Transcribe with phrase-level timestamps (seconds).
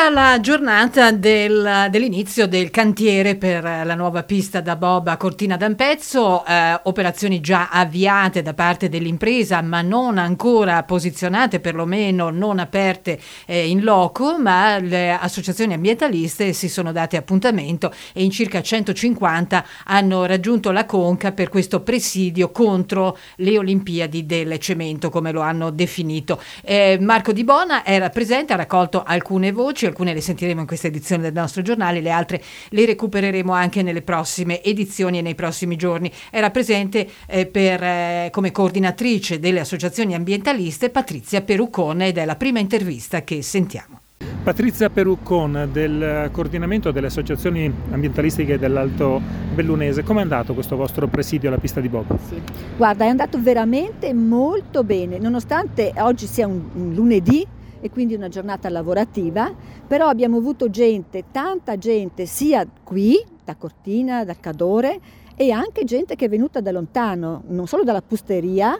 [0.00, 5.58] Era la giornata del, dell'inizio del cantiere per la nuova pista da Bob a Cortina
[5.58, 13.20] d'Ampezzo, eh, operazioni già avviate da parte dell'impresa ma non ancora posizionate, perlomeno non aperte
[13.44, 19.66] eh, in loco, ma le associazioni ambientaliste si sono date appuntamento e in circa 150
[19.84, 25.68] hanno raggiunto la conca per questo presidio contro le Olimpiadi del cemento, come lo hanno
[25.68, 26.40] definito.
[26.62, 30.86] Eh, Marco Di Bona era presente, ha raccolto alcune voci, alcune le sentiremo in questa
[30.86, 35.76] edizione del nostro giornale, le altre le recupereremo anche nelle prossime edizioni e nei prossimi
[35.76, 36.10] giorni.
[36.30, 42.36] Era presente eh, per, eh, come coordinatrice delle associazioni ambientaliste Patrizia Peruccone ed è la
[42.36, 44.00] prima intervista che sentiamo.
[44.42, 49.20] Patrizia Peruccon del coordinamento delle associazioni ambientalistiche dell'Alto
[49.54, 52.16] Bellunese, come è andato questo vostro presidio alla pista di Bob?
[52.26, 52.40] Sì.
[52.76, 57.46] Guarda, è andato veramente molto bene, nonostante oggi sia un, un lunedì,
[57.80, 59.52] e quindi una giornata lavorativa,
[59.86, 65.00] però abbiamo avuto gente, tanta gente, sia qui, da Cortina, da Cadore,
[65.34, 68.78] e anche gente che è venuta da lontano, non solo dalla Pusteria,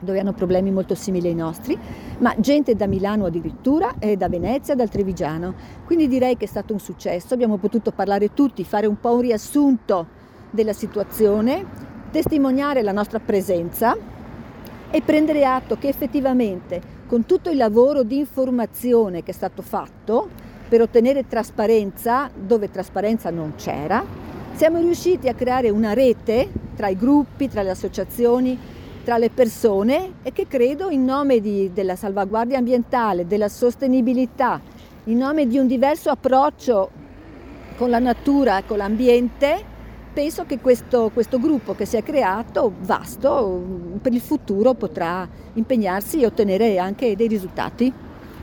[0.00, 1.76] dove hanno problemi molto simili ai nostri,
[2.18, 5.54] ma gente da Milano addirittura e da Venezia, dal Trevigiano.
[5.84, 9.20] Quindi direi che è stato un successo, abbiamo potuto parlare tutti, fare un po' un
[9.20, 10.06] riassunto
[10.50, 11.64] della situazione,
[12.10, 13.96] testimoniare la nostra presenza
[14.90, 20.28] e prendere atto che effettivamente con tutto il lavoro di informazione che è stato fatto
[20.68, 24.04] per ottenere trasparenza dove trasparenza non c'era,
[24.54, 28.58] siamo riusciti a creare una rete tra i gruppi, tra le associazioni,
[29.04, 34.60] tra le persone e che credo in nome di, della salvaguardia ambientale, della sostenibilità,
[35.04, 36.90] in nome di un diverso approccio
[37.76, 39.72] con la natura e con l'ambiente,
[40.14, 43.62] penso che questo, questo, gruppo che si è creato, vasto,
[44.00, 47.92] per il futuro potrà impegnarsi e ottenere anche dei risultati.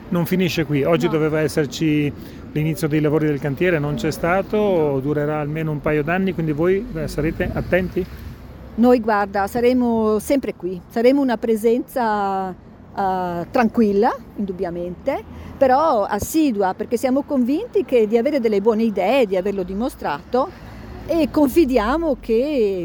[0.10, 1.14] Non finisce qui, oggi no.
[1.14, 2.12] doveva esserci
[2.52, 6.86] l'inizio dei lavori del cantiere, non c'è stato, durerà almeno un paio d'anni, quindi voi
[7.06, 8.06] sarete attenti?
[8.76, 15.24] Noi guarda, saremo sempre qui, saremo una presenza uh, tranquilla, indubbiamente,
[15.58, 20.50] però assidua, perché siamo convinti che di avere delle buone idee, di averlo dimostrato,
[21.20, 22.34] e confidiamo che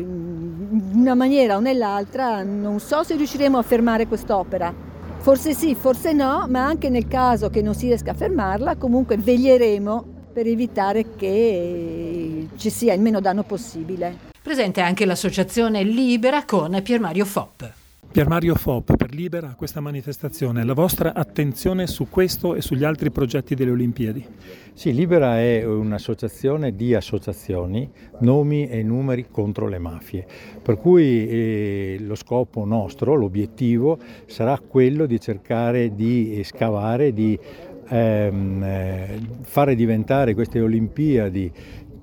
[0.02, 4.74] in una maniera o nell'altra non so se riusciremo a fermare quest'opera.
[5.18, 9.16] Forse sì, forse no, ma anche nel caso che non si riesca a fermarla, comunque
[9.16, 14.18] veglieremo per evitare che ci sia il meno danno possibile.
[14.42, 17.62] Presente anche l'associazione Libera con Pier Mario Fopp.
[18.16, 23.10] Pier Mario Fop, per Libera questa manifestazione, la vostra attenzione su questo e sugli altri
[23.10, 24.24] progetti delle Olimpiadi?
[24.72, 27.86] Sì, Libera è un'associazione di associazioni,
[28.20, 30.26] nomi e numeri contro le mafie,
[30.62, 37.38] per cui eh, lo scopo nostro, l'obiettivo sarà quello di cercare di scavare, di
[37.86, 41.52] ehm, eh, fare diventare queste Olimpiadi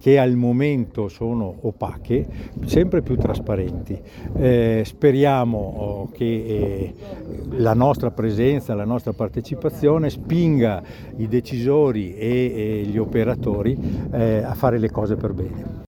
[0.04, 2.28] che al momento sono opache,
[2.66, 3.98] sempre più trasparenti.
[4.36, 6.94] Eh, speriamo oh, che eh,
[7.52, 10.84] la nostra presenza, la nostra partecipazione spinga
[11.16, 13.80] i decisori e, e gli operatori
[14.12, 15.82] eh, a fare le cose per bene.